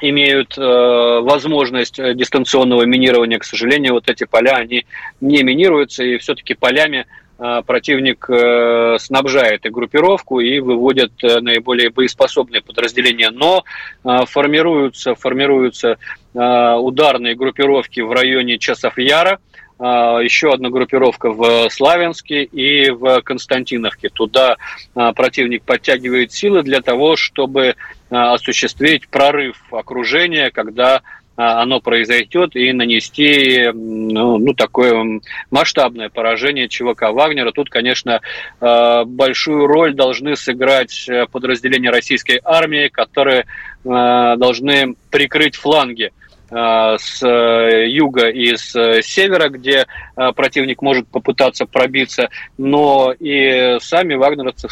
[0.00, 3.38] имеют э, возможность дистанционного минирования.
[3.38, 4.84] К сожалению, вот эти поля, они
[5.20, 11.90] не минируются, и все-таки полями Э, противник э, снабжает и группировку, и выводит э, наиболее
[11.90, 13.30] боеспособные подразделения.
[13.30, 13.64] Но
[14.02, 15.98] формируются, формируются
[16.32, 19.38] ударные группировки в районе Часов Яра,
[19.78, 24.10] еще одна группировка в Славянске и в Константиновке.
[24.10, 24.56] Туда
[24.94, 27.74] противник подтягивает силы для того, чтобы
[28.10, 31.02] осуществить прорыв окружения, когда
[31.36, 35.20] оно произойдет и нанести ну, ну, такое
[35.50, 37.52] масштабное поражение ЧВК Вагнера.
[37.52, 38.20] Тут, конечно,
[38.60, 43.46] а, большую роль должны сыграть э, подразделения российской армии, которые
[43.84, 46.10] а, должны прикрыть фланги
[46.48, 54.14] с э, юга и с э, севера, где противник может попытаться пробиться, но и сами
[54.14, 54.68] вагнеровцы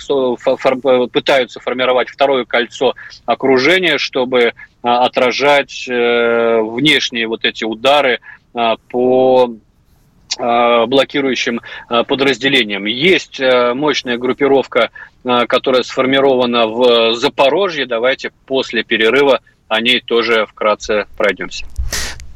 [1.10, 2.94] пытаются формировать второе кольцо
[3.26, 4.52] окружения, чтобы а,
[4.84, 8.20] отражать э, внешние вот эти удары
[8.52, 9.50] а, по
[10.38, 12.84] а, блокирующим подразделениям.
[12.84, 14.90] Есть э, мощная группировка,
[15.24, 17.86] которая сформирована в Запорожье.
[17.86, 21.64] Давайте после перерыва о ней тоже вкратце пройдемся.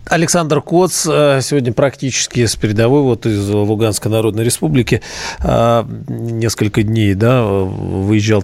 [0.06, 5.02] Александр Коц э, сегодня практически с передовой вот из Луганской Народной Республики
[5.42, 8.42] несколько дней да, выезжал.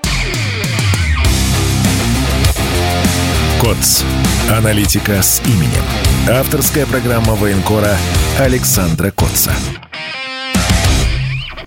[3.64, 4.04] КОЦ.
[4.50, 5.82] Аналитика с именем.
[6.30, 7.96] Авторская программа военкора
[8.38, 9.52] Александра Котца.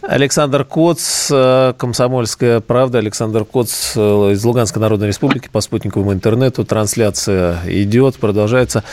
[0.04, 3.00] Александр Коц, э, «Комсомольская правда».
[3.00, 4.00] Александр Коц э,
[4.34, 6.64] из Луганской Народной Республики по спутниковому интернету.
[6.64, 8.84] Трансляция идет, продолжается.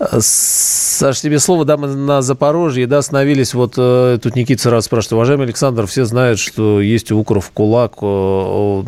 [0.00, 5.14] Саш, тебе слово, да, мы на Запорожье, да, остановились, вот э, тут Никита сразу спрашивает,
[5.14, 7.96] уважаемый Александр, все знают, что есть у Укров кулак,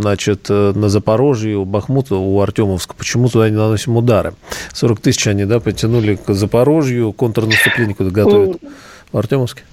[0.01, 4.35] значит, э, на Запорожье, у Бахмута, у Артемовска, почему туда не наносим удары?
[4.73, 8.59] 40 тысяч они, да, потянули к Запорожью, контрнаступление куда готовят
[9.11, 9.65] в Артемовске?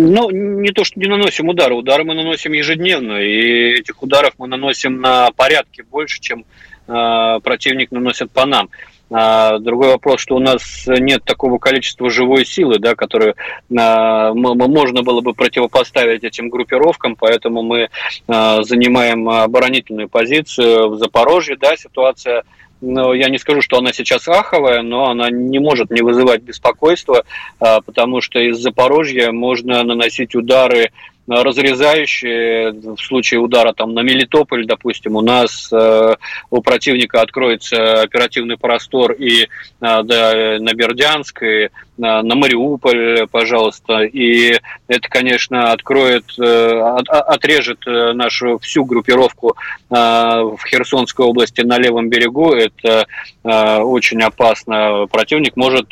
[0.00, 1.74] Ну, не то, что не наносим удары.
[1.74, 6.44] Удары мы наносим ежедневно, и этих ударов мы наносим на порядке больше, чем
[6.86, 8.68] э, противник наносит по нам.
[9.10, 13.34] А, другой вопрос, что у нас нет такого количества живой силы, да, которую
[13.76, 17.88] а, можно было бы противопоставить этим группировкам, поэтому мы
[18.26, 21.56] а, занимаем оборонительную позицию в Запорожье.
[21.56, 22.42] Да, ситуация
[22.80, 27.24] но я не скажу, что она сейчас аховая, но она не может не вызывать беспокойства,
[27.58, 30.92] потому что из Запорожья можно наносить удары
[31.28, 36.16] разрезающие в случае удара там на Мелитополь, допустим, у нас э,
[36.50, 39.46] у противника откроется оперативный простор и э,
[39.80, 41.68] да, на Бердянск, и э,
[41.98, 49.56] на Мариуполь, пожалуйста, и это, конечно, откроет, от, отрежет нашу всю группировку
[49.90, 53.06] в Херсонской области на левом берегу, это
[53.42, 55.06] очень опасно.
[55.10, 55.88] Противник может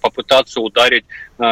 [0.00, 1.04] попытаться ударить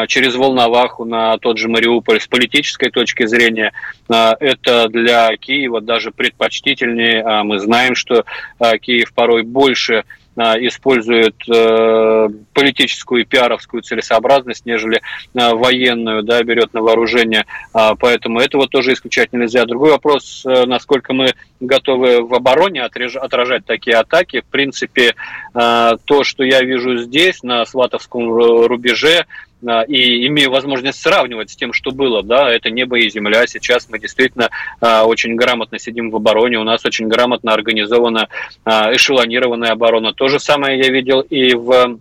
[0.07, 3.73] через Волноваху на тот же Мариуполь с политической точки зрения
[4.09, 7.23] а, это для Киева даже предпочтительнее.
[7.23, 8.25] А мы знаем, что
[8.59, 10.05] а, Киев порой больше
[10.39, 15.01] использует э, политическую и пиаровскую целесообразность, нежели
[15.33, 17.47] военную, да, берет на вооружение.
[17.73, 19.65] Поэтому этого тоже исключать нельзя.
[19.65, 24.43] Другой вопрос, э, насколько мы готовы в обороне отражать такие атаки.
[24.43, 25.15] В принципе,
[25.55, 29.25] то, что я вижу здесь, на Сватовском рубеже, а,
[29.63, 33.47] и имею возможность сравнивать с тем, что было, да, это небо и земля.
[33.47, 34.51] Сейчас мы действительно
[34.81, 38.29] а, очень грамотно сидим в обороне, у нас очень грамотно организована
[38.65, 40.13] а, эшелонированная оборона.
[40.13, 41.99] То же самое я видел и в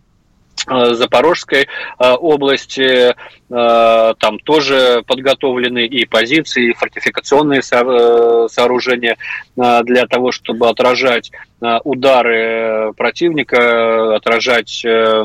[0.68, 1.68] Запорожской
[2.00, 3.14] области,
[3.48, 9.18] там тоже подготовлены и позиции, и фортификационные сооружения
[9.56, 11.32] для того, чтобы отражать
[11.66, 15.24] Э, удары э, противника, отражать э,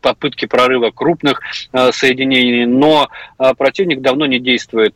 [0.00, 1.40] попытки прорыва крупных
[1.92, 3.08] соединений, но
[3.58, 4.94] противник давно не действует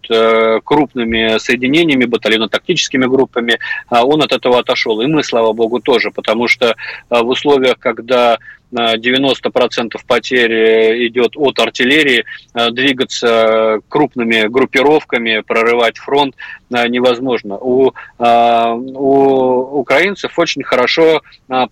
[0.64, 3.58] крупными соединениями, батальонно-тактическими группами,
[3.90, 5.00] он от этого отошел.
[5.00, 6.76] И мы, слава богу, тоже, потому что
[7.08, 8.38] в условиях, когда
[8.72, 12.24] 90% потерь идет от артиллерии,
[12.55, 16.34] двигаться крупными группировками, прорывать фронт
[16.70, 17.57] невозможно.
[17.59, 21.22] У, у украинцев очень хорошо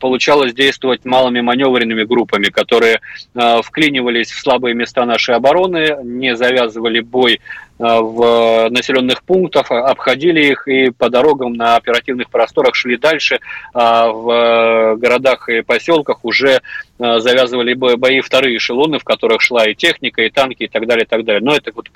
[0.00, 3.00] получалось действовать малыми маневренными группами, которые
[3.34, 7.40] вклинивались в слабые места нашей обороны, не завязывали бой
[7.78, 13.38] в населенных пунктах, обходили их и по дорогам на оперативных просторах шли дальше,
[13.72, 16.60] а в городах и поселках уже
[16.98, 21.08] завязывали бои вторые эшелоны, в которых шла и техника, и танки, и так далее, и
[21.08, 21.42] так далее.
[21.42, 21.88] Но это вот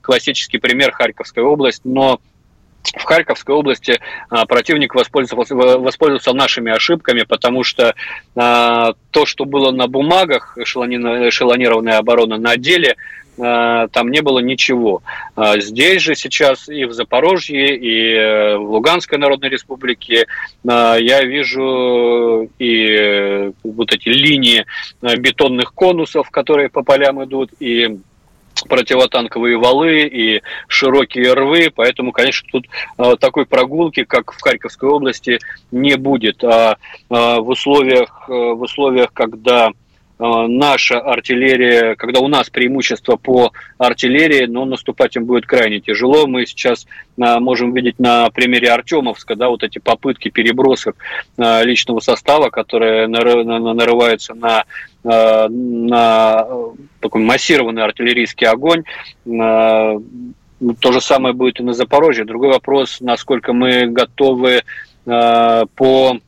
[0.00, 2.20] классический пример Харьковской области, но
[2.96, 4.00] в Харьковской области
[4.30, 7.94] а, противник воспользовался, воспользовался нашими ошибками, потому что
[8.34, 12.96] а, то, что было на бумагах, эшелонированная оборона, на деле
[13.38, 15.02] там не было ничего.
[15.36, 20.26] Здесь же сейчас и в Запорожье, и э, в Луганской Народной Республике
[20.64, 24.64] я вижу и э, вот эти линии
[25.02, 27.98] э, бетонных конусов, которые по полям идут, и
[28.68, 32.66] противотанковые валы и широкие рвы, поэтому, конечно, тут
[32.98, 35.38] э, такой прогулки, как в Харьковской области,
[35.70, 36.42] не будет.
[36.42, 36.76] А э,
[37.08, 39.72] в условиях, э, в условиях, когда Э,
[40.18, 46.26] наша артиллерия, когда у нас преимущество по артиллерии, но наступать им будет крайне тяжело.
[46.26, 50.96] Мы сейчас э, можем видеть на примере Артемовска, да, вот эти попытки перебросок
[51.36, 54.64] э, личного состава, которые нарываются на,
[55.04, 56.46] на
[57.00, 58.82] такой массированный артиллерийский огонь.
[59.24, 62.24] То же самое будет и на Запорожье.
[62.24, 64.62] Другой вопрос, насколько мы готовы
[65.04, 66.18] по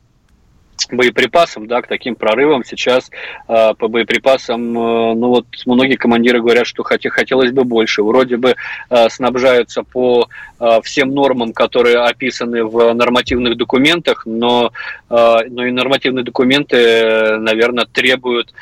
[0.89, 3.11] боеприпасам, да, к таким прорывам сейчас
[3.47, 8.03] э, по боеприпасам, э, ну вот многие командиры говорят, что хотя, хотелось бы больше.
[8.03, 8.55] Вроде бы
[8.89, 10.27] э, снабжаются по
[10.59, 14.71] э, всем нормам, которые описаны в нормативных документах, но,
[15.09, 18.53] э, но и нормативные документы, наверное, требуют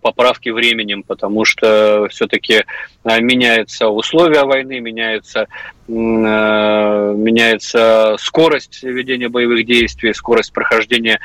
[0.00, 2.64] поправки временем, потому что все-таки
[3.04, 5.48] меняются условия войны, меняется,
[5.86, 11.20] меняется скорость ведения боевых действий, скорость прохождения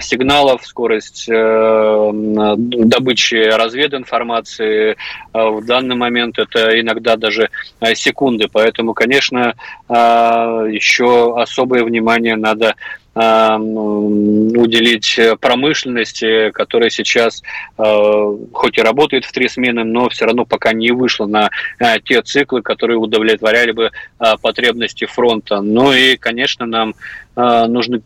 [0.00, 4.96] сигналов, скорость добычи развединформации.
[5.32, 7.48] В данный момент это иногда даже
[7.94, 8.48] секунды.
[8.52, 9.54] Поэтому, конечно,
[9.88, 12.74] еще особое внимание надо
[13.14, 17.42] уделить промышленности, которая сейчас
[17.76, 22.00] э, хоть и работает в три смены, но все равно пока не вышла на э,
[22.04, 25.60] те циклы, которые удовлетворяли бы э, потребности фронта.
[25.60, 26.94] Ну и, конечно, нам
[27.34, 28.02] нужны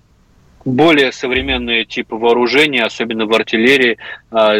[0.65, 3.99] более современные типы вооружения, особенно в артиллерии.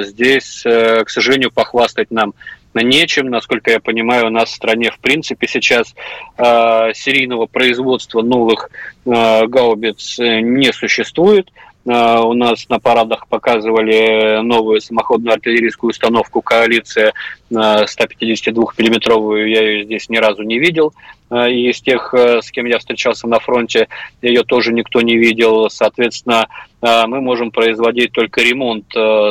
[0.03, 2.35] Здесь, к сожалению, похвастать нам
[2.81, 3.29] нечем.
[3.29, 5.95] Насколько я понимаю, у нас в стране в принципе сейчас
[6.39, 8.70] э, серийного производства новых
[9.05, 11.51] э, гаубиц не существует.
[11.87, 17.12] Э, у нас на парадах показывали новую самоходную артиллерийскую установку «Коалиция»
[17.51, 19.49] 152-миллиметровую.
[19.49, 20.93] Я ее здесь ни разу не видел.
[21.31, 23.87] Э, и из тех, э, с кем я встречался на фронте,
[24.20, 25.70] ее тоже никто не видел.
[25.70, 26.49] Соответственно,
[26.83, 28.85] мы можем производить только ремонт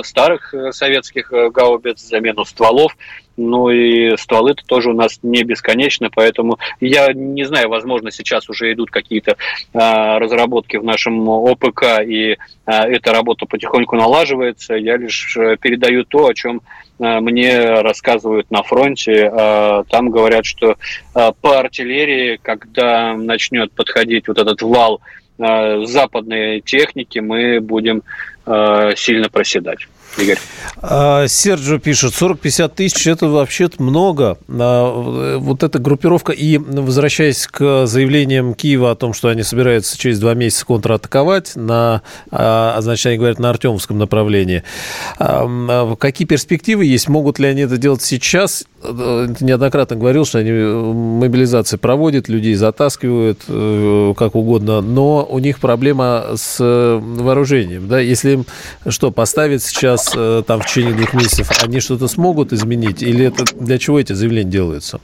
[0.04, 2.98] старых советских гаубиц, замену стволов
[3.38, 8.72] ну и стволы-то тоже у нас не бесконечны, поэтому я не знаю, возможно, сейчас уже
[8.74, 9.38] идут какие-то
[9.74, 14.76] а, разработки в нашем ОПК, и а, эта работа потихоньку налаживается.
[14.76, 16.62] Я лишь э, передаю то, о чем
[17.00, 19.30] а, мне рассказывают на фронте.
[19.32, 20.78] А, там говорят, что
[21.14, 25.02] а, по артиллерии, когда начнет подходить вот этот вал
[25.38, 28.04] а, западной техники, мы будем
[28.46, 29.88] а, сильно проседать.
[30.18, 30.40] Игорь.
[30.82, 34.38] А, Серджо пишет, 40-50 тысяч– это вообще-то много.
[34.48, 40.20] А, вот эта группировка, и возвращаясь к заявлениям Киева о том, что они собираются через
[40.20, 42.02] два месяца контратаковать, на,
[42.32, 44.64] а, значит, они говорят, на Артемовском направлении.
[45.18, 47.08] Какие перспективы есть?
[47.10, 48.66] Могут ли они это делать сейчас?
[49.40, 56.32] Неоднократно говорил, что они мобилизации проводят, людей затаскивают, э, как угодно, но у них проблема
[56.36, 57.88] с вооружением.
[57.88, 58.00] Да?
[58.00, 58.46] Если им
[58.88, 63.02] что, поставить сейчас э, там, в течение двух месяцев, они что-то смогут изменить?
[63.02, 65.00] Или это для чего эти заявления делаются?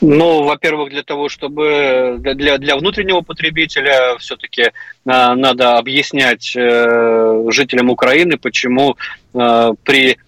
[0.00, 4.72] Ну, во-первых, для того, чтобы для, для внутреннего потребителя все-таки
[5.06, 8.96] а, надо объяснять э, жителям Украины, почему
[9.34, 10.25] э, при Э,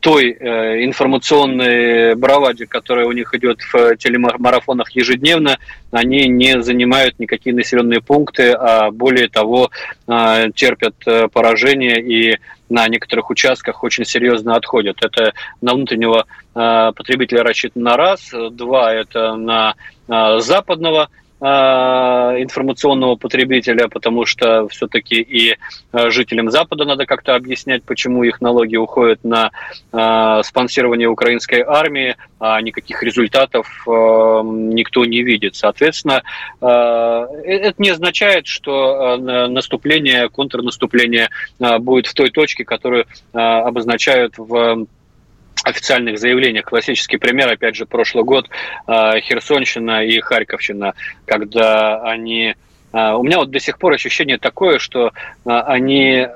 [0.00, 5.58] той э, информационной браваде, которая у них идет в телемарафонах ежедневно,
[5.90, 9.70] они не занимают никакие населенные пункты, а более того
[10.06, 10.94] э, терпят
[11.32, 12.38] поражение и
[12.68, 14.98] на некоторых участках очень серьезно отходят.
[15.02, 19.74] Это на внутреннего потребителя рассчитано на раз, два– это на
[20.06, 21.08] западного
[21.40, 25.56] информационного потребителя, потому что все-таки и
[25.92, 29.50] а, жителям Запада надо как-то объяснять, почему их налоги уходят на
[29.90, 35.56] а, спонсирование украинской армии, а никаких результатов никто не видит.
[35.56, 36.22] Соответственно,
[36.62, 41.28] э, это не означает, что наступление, контрнаступление
[41.58, 44.86] будет в той точке, которую обозначают в
[45.64, 46.64] официальных заявлениях.
[46.64, 48.48] Классический пример, опять же, прошлый год
[48.86, 50.94] э, Херсонщина и Харьковщина,
[51.26, 52.54] когда они
[52.92, 55.10] э, у меня вот до сих пор ощущение такое, что э,
[55.44, 56.26] они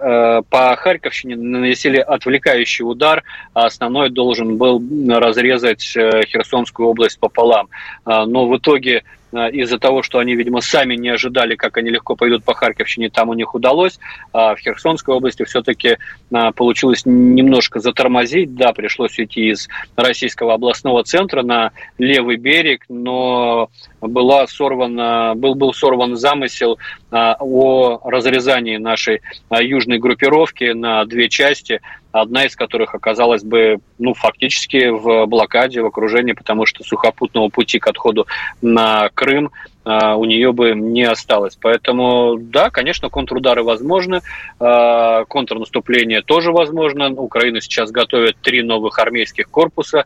[0.51, 3.23] по Харьковщине нанесли отвлекающий удар,
[3.53, 7.69] а основной должен был разрезать Херсонскую область пополам.
[8.05, 12.17] Но в итоге Э, из-за того, что они, видимо, сами не ожидали, как они легко
[12.17, 13.99] пойдут по Харьковщине, там у них удалось.
[14.33, 15.97] А в Херсонской области все-таки
[16.31, 18.55] э, получилось немножко затормозить.
[18.55, 23.71] Да, пришлось уйти из российского областного центра на левый берег, но
[24.01, 26.79] была сорвана, был, был сорван замысел
[27.11, 29.21] а, о разрезании нашей
[29.51, 31.81] южной группировки на две части,
[32.21, 37.81] одна из которых оказалась бы ну, фактически в блокаде, в окружении, потому что сухопутного пути
[37.81, 38.27] к отходу
[38.63, 39.51] на Крым
[39.85, 41.59] у нее бы не осталось.
[41.61, 44.21] Поэтому, да, конечно, контрудары возможны,
[44.59, 47.11] контрнаступление тоже возможно.
[47.11, 50.05] Украина сейчас готовит три новых армейских корпуса,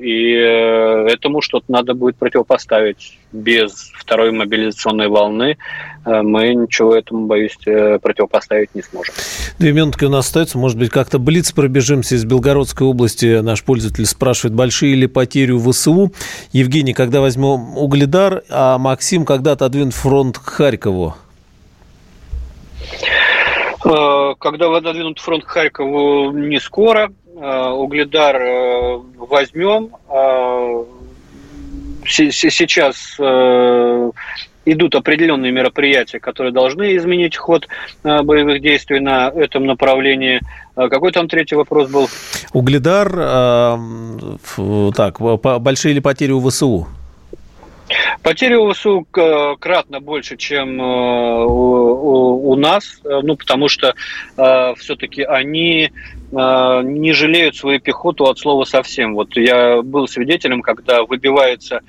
[0.00, 5.56] и э, этому что-то надо будет противопоставить без второй мобилизационной волны
[6.04, 9.14] э, мы ничего этому, боюсь, э, противопоставить не сможем.
[9.58, 10.58] Две минутки у нас остается.
[10.58, 13.40] Может быть, как-то блиц пробежимся из Белгородской области.
[13.40, 16.12] Наш пользователь спрашивает, большие ли потери у ВСУ?
[16.52, 21.14] Евгений, когда возьмем Угледар, а Максим, когда отодвинут фронт к Харькову?
[23.84, 27.12] Э, когда отодвинут фронт к Харькову, не скоро.
[27.36, 28.36] Угледар
[29.16, 29.90] возьмем
[32.04, 34.10] сейчас э,
[34.64, 37.68] идут определенные мероприятия, которые должны изменить ход
[38.02, 40.40] э, боевых действий на этом направлении.
[40.74, 42.08] Какой там третий вопрос был?
[42.52, 45.20] Угледар, э, так,
[45.62, 46.88] большие ли потери у ВСУ?
[48.22, 53.94] Потери у ВСУ кратно больше, чем э, у, нас, ну, потому что
[54.36, 55.90] э, все-таки они
[56.32, 59.14] э, не жалеют свою пехоту от слова совсем.
[59.14, 61.80] Вот я был свидетелем, когда выбивается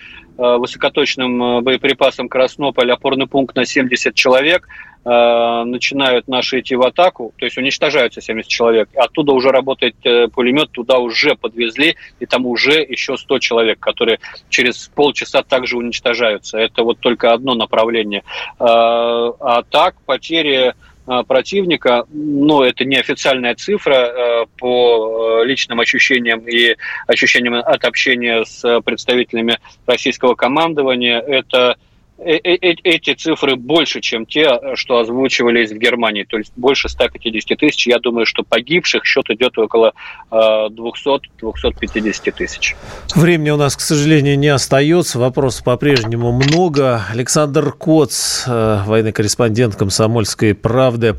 [0.42, 6.84] Э, высокоточным э, боеприпасом Краснополь опорный пункт на 70 человек, э, начинают наши идти в
[6.84, 9.96] атаку, то есть уничтожаются 70 человек, оттуда уже работает
[10.32, 16.60] пулемет, туда уже подвезли, и там уже еще 100 человек, которые через полчаса также уничтожаются.
[16.60, 18.24] Это вот только одно направление.
[18.60, 20.76] А так потери
[21.08, 26.76] Э, противника, но это не официальная цифра э, по э, личным ощущениям и
[27.08, 31.76] ощущениям от общения с представителями российского командования, это
[32.24, 36.88] Э, э, э, эти цифры больше, чем те, что озвучивались в Германии, то есть больше
[36.88, 37.88] 150 тысяч.
[37.88, 39.94] Я думаю, что погибших счет идет около
[40.30, 42.76] 200-250 тысяч.
[43.16, 45.18] Времени у нас, к сожалению, не остается.
[45.18, 47.02] Вопросов по-прежнему много.
[47.12, 51.16] Александр Коц, военный корреспондент «Комсомольской правды».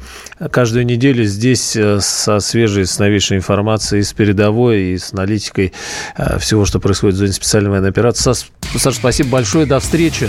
[0.53, 5.73] Каждую неделю здесь со свежей, с новейшей информацией, с передовой и с аналитикой
[6.39, 8.33] всего, что происходит в зоне специальной военной операции.
[8.77, 9.67] Саша, спасибо большое.
[9.67, 10.29] До встречи.